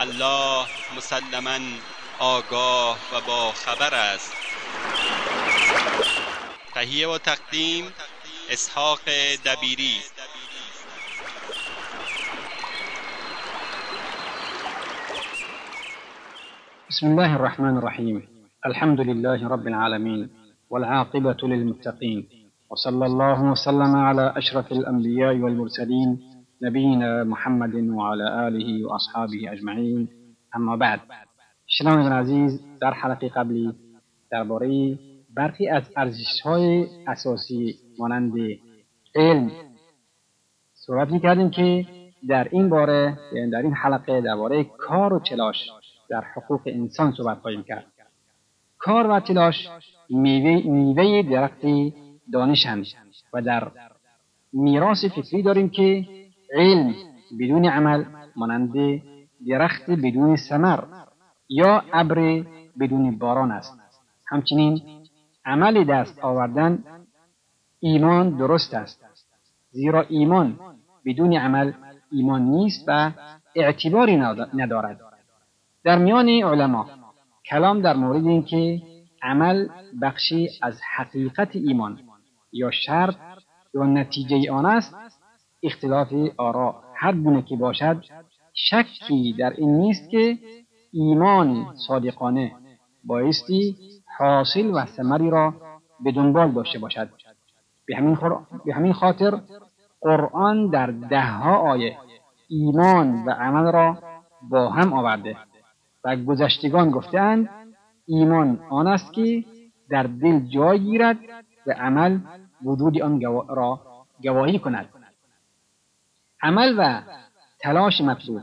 [0.00, 1.58] الله مسلما
[2.18, 4.32] آگاه و با خبر است.
[6.74, 7.84] تهیه و تقدیم
[8.50, 8.98] اسحاق
[9.46, 9.96] دبیری.
[16.90, 18.28] بسم الله الرحمن الرحيم.
[18.66, 20.30] الحمد لله رب العالمين
[20.70, 22.28] والعاقبة للمتقين.
[22.70, 30.08] وصلى الله وسلم على أشرف الأنبياء والمرسلين نبينا محمد وعلى آله وأصحابه أجمعين.
[30.54, 31.00] اما بعد
[31.66, 33.74] شنوندگان عزیز در حلقه قبلی
[34.30, 34.98] درباره
[35.34, 38.32] برخی از ارزشهای اساسی مانند
[39.14, 39.50] علم
[40.74, 41.86] صحبت می‌کردیم که
[42.28, 45.56] در این باره یعنی در این حلقه درباره کار و تلاش
[46.10, 47.86] در حقوق انسان صحبت خواهیم کرد.
[48.78, 49.68] کار و تلاش
[50.10, 51.92] میوه, میوه درخت
[52.32, 52.86] دانشند
[53.32, 53.72] و در
[54.52, 56.06] میراث فکری داریم که
[56.54, 56.94] علم
[57.40, 58.04] بدون عمل
[58.36, 58.72] مانند
[59.48, 60.84] درخت بدون ثمر
[61.48, 62.44] یا ابر
[62.80, 63.78] بدون باران است.
[64.26, 64.80] همچنین
[65.44, 66.84] عمل دست آوردن
[67.80, 69.04] ایمان درست است.
[69.70, 70.58] زیرا ایمان
[71.06, 71.72] بدون عمل
[72.12, 73.12] ایمان نیست و
[73.56, 74.16] اعتباری
[74.54, 75.00] ندارد.
[75.84, 76.86] در میان علما
[77.50, 78.82] کلام در مورد اینکه
[79.22, 79.68] عمل
[80.02, 82.00] بخشی از حقیقت ایمان
[82.52, 83.16] یا شرط
[83.74, 84.94] یا نتیجه آن است
[85.62, 86.82] اختلاف آرا.
[86.94, 88.04] هر گونه که باشد
[88.54, 90.38] شکی در این نیست که
[90.92, 92.52] ایمان صادقانه
[93.04, 93.76] بایستی
[94.18, 95.54] حاصل و ثمری را
[96.00, 97.08] به دنبال داشته باشد.
[97.86, 98.18] به همین,
[98.64, 99.40] به همین خاطر
[100.00, 101.96] قرآن در دهها آیه
[102.48, 103.98] ایمان و عمل را
[104.50, 105.36] با هم آورده
[106.04, 107.48] و گذشتگان گفتند
[108.06, 109.44] ایمان آن است که
[109.90, 111.18] در دل جای گیرد
[111.66, 112.18] و عمل
[112.64, 113.80] وجود آن را
[114.22, 114.88] گواهی کند.
[116.42, 117.02] عمل و
[117.60, 118.42] تلاش مطلوب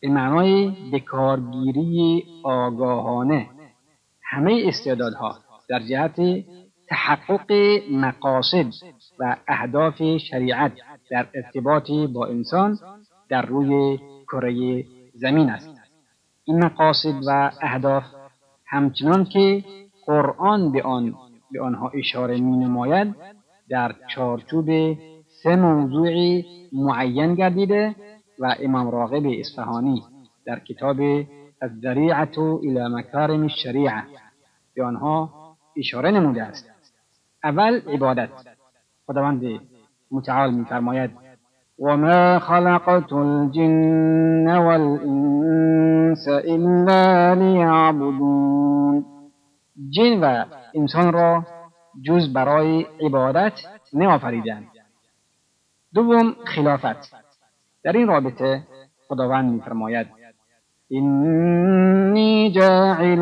[0.00, 3.48] به معنای بکارگیری آگاهانه.
[4.22, 5.38] همه استعدادها
[5.68, 6.44] در جهت
[6.88, 7.52] تحقق
[7.90, 8.66] مقاصد
[9.18, 10.72] و اهداف شریعت
[11.10, 12.78] در ارتباط با انسان
[13.28, 15.80] در روی کره زمین است.
[16.44, 18.04] این مقاصد و اهداف
[18.66, 19.64] همچنان که
[20.06, 21.14] قرآن به آن
[21.52, 23.14] به آنها اشاره می نماید
[23.68, 24.68] در چارچوب
[25.42, 26.42] سه موضوع
[26.72, 27.94] معین گردیده
[28.38, 30.02] و امام راغب اصفهانی
[30.46, 30.96] در کتاب
[31.62, 34.02] الذریعة الى مکارم الشریعه
[34.74, 35.30] به آنها
[35.76, 36.70] اشاره نموده است.
[37.44, 38.28] اول عبادت.
[39.06, 39.60] خداوند
[40.10, 41.10] متعال میفرماید
[41.78, 49.04] وما خلقت الجن والإنس إلا ليعبدون.
[49.90, 50.44] جن و
[50.74, 51.46] انسان را
[52.02, 53.52] جز برای عبادت
[53.92, 54.71] نآفریدند.
[55.94, 57.14] دوم خلافت.
[57.84, 58.62] در این رابطه
[59.08, 60.06] خداوند میفرماید
[60.88, 63.18] اینی جاعل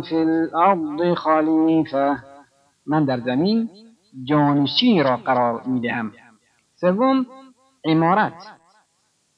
[0.00, 2.16] فی الارض خلیفه.
[2.86, 3.70] من در زمین
[4.24, 6.12] جانشینی را قرار می‌دهم.
[6.74, 7.26] سوم
[7.84, 8.52] امارت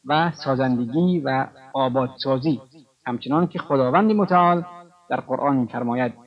[0.04, 2.60] و سازندگی و آبادسازی.
[3.06, 4.64] همچنان که خداوند متعال
[5.10, 6.25] در قرآن میفرماید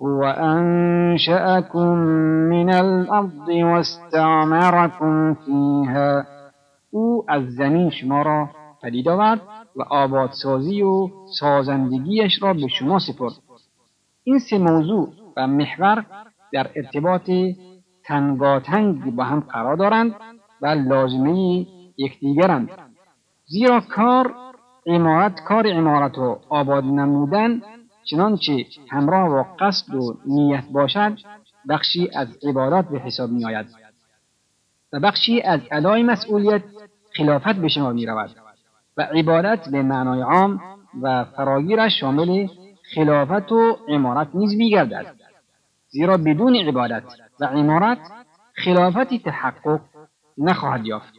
[0.00, 1.88] هو انشأكم
[2.50, 6.24] من الارض واستعمركم فیها
[6.90, 8.48] او از زمین شما را
[8.82, 9.40] پدید آورد
[9.76, 11.08] و آبادسازی و
[11.38, 13.32] سازندگیش را به شما سپرد.
[14.24, 16.04] این سه موضوع و محور
[16.52, 17.30] در ارتباط
[18.04, 20.14] تنگاتنگ با هم قرار دارند
[20.62, 22.70] و لازمه یکدیگرند.
[23.46, 24.34] زیرا کار
[24.86, 27.62] امارت کار امارت و آباد نمودن
[28.04, 31.18] چنانچه همراه با قصد و نیت باشد
[31.68, 33.66] بخشی از عبادات به حساب می آید
[34.92, 36.62] و بخشی از ادای مسئولیت
[37.16, 38.30] خلافت به شما می رود
[38.96, 40.60] و عبادت به معنای عام
[41.02, 42.48] و فراگیرش شامل
[42.94, 45.06] خلافت و عمارت نیز میگردد.
[45.88, 47.02] زیرا بدون عبادت
[47.40, 47.98] و عمارت
[48.54, 49.80] خلافتی تحقق
[50.38, 51.12] نخواهد یافت.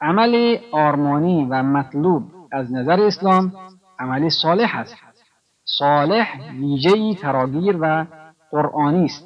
[0.00, 3.52] عمل آرمانی و مطلوب از نظر اسلام
[3.98, 5.11] عمل صالح است.
[5.64, 8.06] صالح ویژهای فراگیر و
[8.50, 9.24] قرآنی است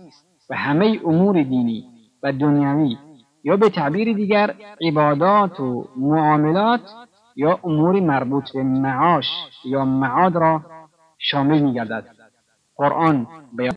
[0.51, 1.85] و همه امور دینی
[2.23, 2.97] و دنیوی
[3.45, 6.81] یا به تعبیر دیگر عبادات و معاملات
[7.37, 9.27] یا امور مربوط به معاش
[9.65, 10.63] یا معاد را
[11.19, 12.05] شامل می گردد.
[12.77, 13.75] قرآن بیان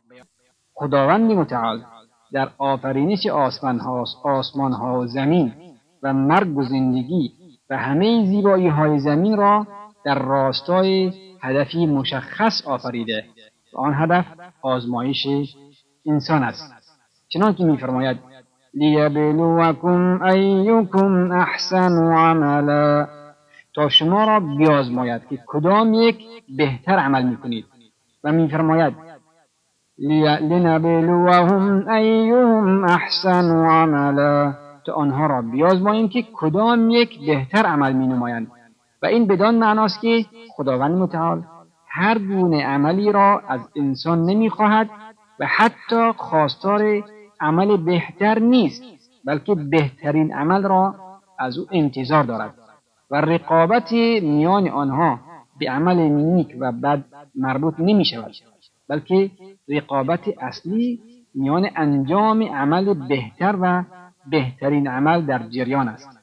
[0.74, 1.84] خداوند متعال
[2.32, 5.54] در آفرینش آسمان ها, آسمان ها و زمین
[6.04, 7.32] و مرگ و زندگی
[7.70, 9.68] و همه زیبایی های زمین را
[10.06, 13.26] در راستای هدفی مشخص آفریده
[13.74, 14.26] و آن هدف
[14.62, 15.28] آزمایش
[16.06, 16.74] انسان است.
[17.30, 18.18] چنانکه میفرماید
[18.74, 23.08] لیبلوکم ایکم احسن عملا.
[23.76, 26.18] تا شما را بیازماید که کدام یک
[26.58, 27.66] بهتر عمل می‌کنید.
[28.24, 28.94] و میفرماید
[30.42, 34.54] لنبلوهم ایهم احسن عملا.
[34.86, 38.52] تا آنها را بیازماییم که کدام یک بهتر عمل می نمایند
[39.02, 41.44] و این بدان معناست که خداوند متعال
[41.88, 44.90] هر گونه عملی را از انسان نمی‌خواهد
[45.40, 47.04] و حتی خواستار
[47.42, 48.84] عمل بهتر نیست
[49.26, 50.96] بلکه بهترین عمل را
[51.40, 52.54] از او انتظار دارد
[53.12, 53.92] و رقابت
[54.22, 55.20] میان آنها
[55.60, 57.04] به عمل نیک و بد
[57.36, 58.32] مربوط نمی شود
[58.90, 59.32] بلکه
[59.70, 61.00] رقابت اصلی
[61.36, 63.84] میان انجام عمل بهتر و
[64.32, 66.19] بهترین عمل در جریان است.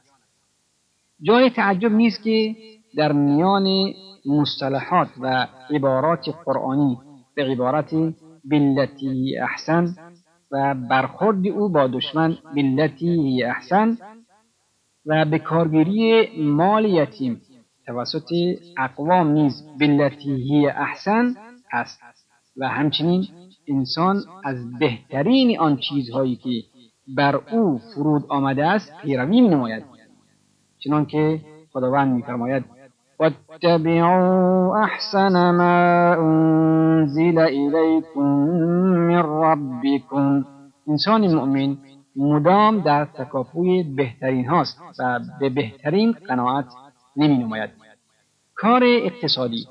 [1.22, 2.56] جای تعجب نیست که
[2.96, 3.92] در میان
[4.26, 6.98] مصطلحات و عبارات قرآنی
[7.34, 7.94] به عبارت
[8.44, 9.94] بلتی احسن
[10.52, 13.98] و برخورد او با دشمن بلتی احسن
[15.06, 17.40] و به کارگیری مال یتیم
[17.86, 18.32] توسط
[18.78, 21.34] اقوام نیز بلتی احسن
[21.72, 22.00] است
[22.56, 23.28] و همچنین
[23.68, 26.62] انسان از بهترین آن چیزهایی که
[27.16, 29.48] بر او فرود آمده است پیروی می
[30.86, 31.40] نماید چنانکه
[31.72, 32.64] خداوند میفرماید
[33.18, 40.44] واتبعوا احسن ما انزل الیکم من ربکم
[40.88, 41.76] انسان مؤمن
[42.16, 46.66] مدام در تکاپوی بهترین هاست و به بهترین قناعت
[47.16, 47.70] نمی نماید
[48.54, 49.66] کار اقتصادی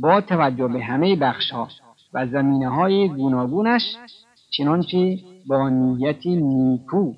[0.00, 1.68] با توجه به همه بخش ها
[2.14, 3.96] و زمینه های گوناگونش
[4.50, 7.12] چنانچه با نیت نیکو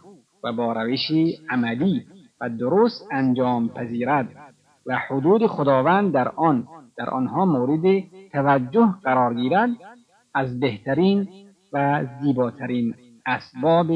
[0.45, 1.11] و با روش
[1.51, 2.07] عملی
[2.41, 4.29] و درست انجام پذیرد
[4.87, 9.71] و حدود خداوند در آن در آنها مورد توجه قرار گیرد
[10.35, 11.29] از بهترین
[11.73, 12.95] و زیباترین
[13.27, 13.87] اسباب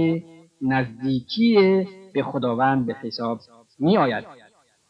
[0.62, 1.56] نزدیکی
[2.14, 3.40] به خداوند به حساب
[3.78, 4.24] می آید.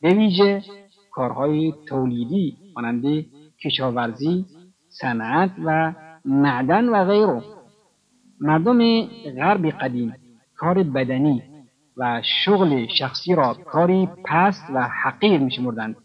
[0.00, 0.62] به ویژه
[1.10, 3.26] کارهای تولیدی مانند
[3.64, 4.46] کشاورزی،
[4.88, 5.94] صنعت و
[6.24, 7.42] معدن و غیره
[8.40, 9.06] مردم
[9.36, 10.14] غرب قدیم
[10.56, 11.42] کار بدنی
[11.96, 15.96] و شغل شخصی را کاری پست و حقیر میشمردند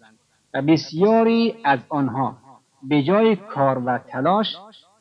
[0.53, 2.37] و بسیاری از آنها
[2.83, 4.55] به جای کار و تلاش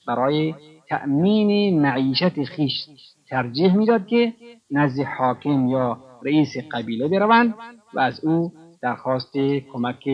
[0.07, 0.55] برای
[0.89, 2.87] تأمین معیشت خیش
[3.29, 4.33] ترجیح می‌داد که
[4.71, 7.55] نزد حاکم یا رئیس قبیله بروند
[7.95, 8.53] و از او
[8.83, 9.39] درخواست
[9.73, 10.09] کمک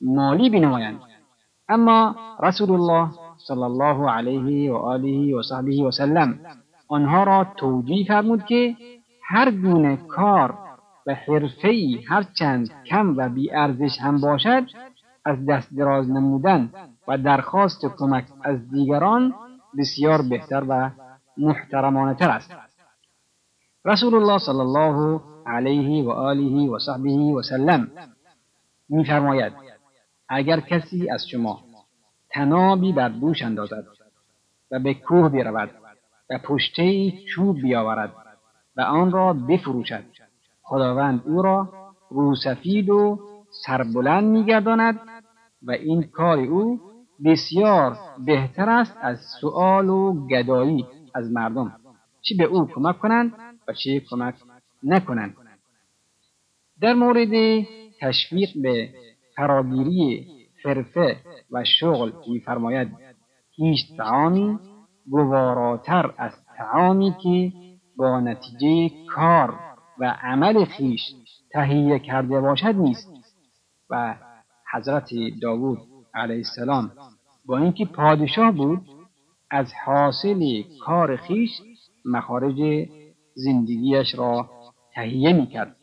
[0.00, 1.00] مالی بنمایند.
[1.68, 3.08] اما رسول الله
[3.46, 6.38] صلی الله علیه و آله و صحبه و سلم
[6.88, 8.76] آنها را توجیه فرمود که
[9.26, 10.58] هر گونه کار
[11.06, 14.64] و حرفه‌ای هرچند کم و بیارزش هم باشد
[15.24, 16.70] از دست دراز نمودن
[17.08, 19.34] و درخواست کمک از دیگران
[19.78, 20.90] بسیار بهتر و
[21.36, 22.54] محترمانه تر است.
[23.84, 27.90] رسول الله صلی الله علیه و آله و صحبه و سلم
[28.88, 29.52] میفرماید
[30.28, 31.64] اگر کسی از شما
[32.30, 33.84] تنابی بر دوش اندازد
[34.70, 35.70] و به کوه برود
[36.30, 38.23] و پشته چوب بیاورد
[38.76, 40.04] و آن را بفروشد.
[40.62, 41.68] خداوند او را
[42.10, 43.18] روسفید و
[43.66, 45.00] سربلند میگرداند
[45.62, 46.80] و این کار او
[47.24, 51.72] بسیار بهتر است از سؤال و گدایی از مردم.
[52.20, 53.32] چه به او کمک کنند
[53.68, 54.34] و چه کمک
[54.82, 55.36] نکنند.
[56.80, 57.64] در مورد
[58.00, 58.88] تشویق به
[59.36, 60.26] فراگیری
[60.64, 61.16] حرفه
[61.50, 62.88] و شغل میفرماید
[63.56, 64.58] هیچ تعامی
[65.10, 67.52] گواراتر از تعامی که
[67.96, 69.54] با نتیجه کار
[69.98, 71.00] و عمل خیش
[71.50, 73.08] تهیه کرده باشد نیست.
[73.90, 74.14] و
[74.72, 75.10] حضرت
[75.42, 75.78] داوود
[76.14, 76.92] علیه السلام
[77.46, 78.80] با اینکه پادشاه بود
[79.50, 81.50] از حاصل کار خیش
[82.04, 82.88] مخارج
[83.34, 84.50] زندگیش را
[84.94, 85.76] تهیه می‌کرد.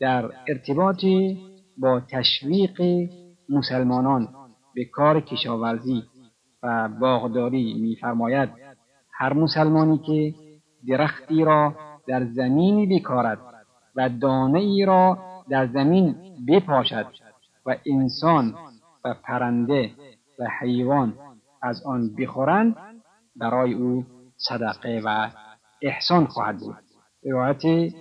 [0.00, 1.04] در ارتباط
[1.78, 2.82] با تشویق
[3.48, 4.28] مسلمانان
[4.74, 6.02] به کار کشاورزی
[6.62, 8.48] و باغداری میفرماید
[9.12, 10.34] هر مسلمانی که
[10.88, 11.74] درختی را
[12.06, 13.38] در زمینی بکارد
[13.96, 16.16] و دانه ای را در زمین
[16.48, 17.06] بپاشد
[17.66, 18.54] و انسان
[19.04, 19.90] و پرنده
[20.38, 21.14] و حیوان
[21.62, 22.76] از آن بخورند
[23.36, 25.30] برای او صدقه و
[25.82, 26.76] احسان خواهد بود.
[27.24, 27.92] روایت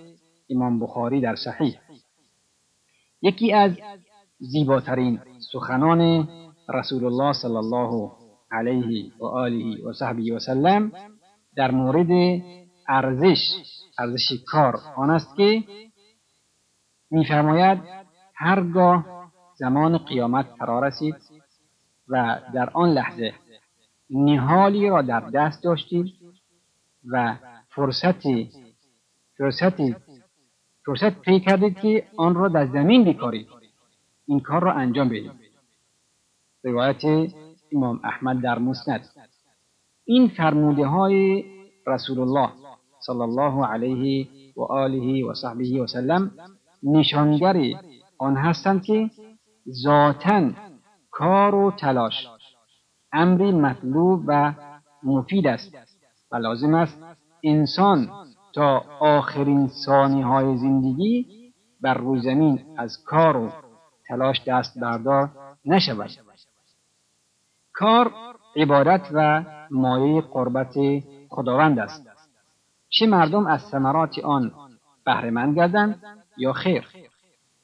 [0.50, 1.80] امام بخاری در صحیح.
[3.22, 3.72] یکی از
[4.40, 5.20] زیباترین
[5.52, 6.30] سخنان
[6.70, 8.12] رسول الله صلی الله
[8.52, 10.92] علیه و آله و صحبه و سلم
[11.56, 12.42] در مورد
[12.88, 13.38] ارزش
[14.00, 15.64] ارزش کار آن است که
[17.12, 17.80] میفرماید
[18.36, 19.06] هرگاه
[19.56, 21.16] زمان قیامت فرا رسید
[22.08, 23.34] و در آن لحظه
[24.10, 26.14] نهالی را در دست داشتید
[27.06, 27.36] و
[27.70, 28.50] فرصتی
[29.38, 29.96] فرصتی
[30.86, 33.48] فرصت پی کردید که آن را در زمین بکارید
[34.28, 35.32] این کار را انجام بدید.
[36.64, 37.32] روایت
[37.72, 39.10] امام احمد در مسند.
[40.06, 41.44] این فرموده های
[41.88, 42.50] رسول الله
[43.02, 46.32] صلی الله علیه و آله و صحبه و سلم
[46.84, 47.56] نشانگر
[48.18, 49.10] آن هستند که
[49.84, 50.52] ذاتا
[51.12, 52.28] کار و تلاش
[53.14, 54.54] امری مطلوب و
[55.04, 55.76] مفید است
[56.32, 57.00] و لازم است
[57.44, 58.10] انسان
[58.54, 61.28] تا آخرین ثانی های زندگی
[61.82, 63.52] بر روی زمین از کار و
[64.08, 65.30] تلاش دست بردار
[65.66, 66.10] نشود.
[67.74, 68.12] کار
[68.56, 70.74] عبادت و مایه قربت
[71.30, 72.11] خداوند است.
[72.94, 74.52] چه مردم از ثمرات آن
[75.06, 76.04] بهرهمند گردند
[76.38, 76.88] یا خیر؟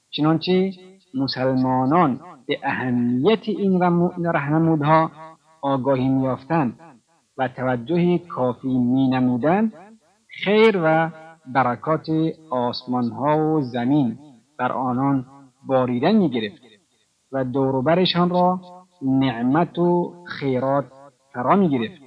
[0.10, 0.72] چنانچه
[1.14, 3.84] مسلمانان به اهمیت این
[4.26, 5.12] رهنمودها
[5.62, 6.80] آگاهی میافتند
[7.38, 9.74] و توجه کافی می نمودند
[10.44, 11.12] خیر و
[11.54, 12.10] برکات
[12.50, 14.18] آسمان ها و زمین
[14.60, 15.26] بر آنان
[15.66, 16.62] باریدن می گرفت
[17.32, 18.62] و دوروبرشان را
[19.02, 20.86] نعمت و خیرات
[21.34, 22.02] فرا می گرفت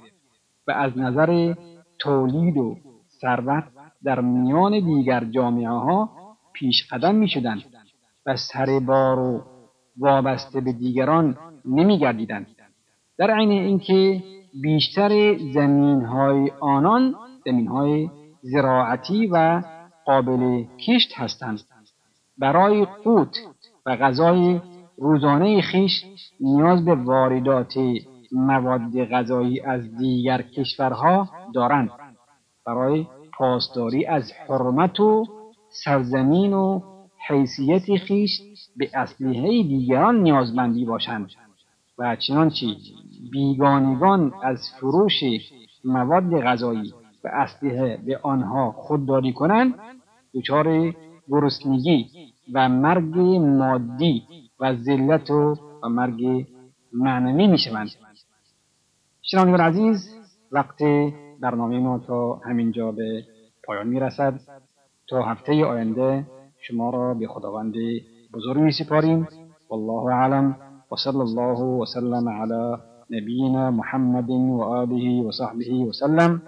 [0.67, 1.53] و از نظر
[1.99, 2.77] تولید و
[3.21, 3.63] ثروت
[4.03, 6.09] در میان دیگر جامعه ها
[6.53, 7.63] پیش قدم می شدند
[8.25, 9.43] و سر بار و
[9.97, 12.47] وابسته به دیگران نمی گردیدند.
[13.17, 14.23] در عین اینکه
[14.61, 18.09] بیشتر زمین های آنان زمین های
[18.41, 19.63] زراعتی و
[20.05, 21.59] قابل کشت هستند
[22.37, 23.37] برای قوت
[23.85, 24.59] و غذای
[24.97, 26.03] روزانه خیش
[26.39, 27.73] نیاز به واردات
[28.31, 31.89] مواد غذایی از دیگر کشورها دارند
[32.65, 35.25] برای پاسداری از حرمت و
[35.69, 36.81] سرزمین و
[37.27, 38.41] حیثیت خیش
[38.77, 41.29] به اسلحه دیگران نیازمندی باشند.
[41.97, 42.65] و چنانچه
[43.31, 45.23] بیگانگان از فروش
[45.83, 49.73] مواد غذایی و اسلحه به آنها خودداری کنند
[50.33, 50.95] دچار
[51.29, 52.07] گرسنگی
[52.53, 54.23] و مرگ مادی
[54.59, 56.47] و ذلت و, مرگ
[56.93, 57.89] معنوی می‌شوند.
[59.21, 60.15] شنوندگان عزیز
[60.51, 60.81] وقت
[61.41, 63.23] برنامه ما تا همینجا به
[63.65, 64.39] پایان می‌رسد.
[65.09, 66.25] تا هفته آینده
[66.61, 67.73] شما را به خداوند
[68.33, 69.27] بزرگ می سپاریم
[69.69, 70.55] والله اعلم.
[70.91, 72.77] وصلى الله وسلم على
[73.09, 76.41] نبينا محمد وآله وصحبه وسلم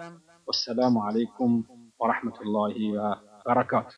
[0.46, 1.64] والسلام عليكم
[2.00, 2.74] ورحمة الله
[3.46, 3.92] وبركاته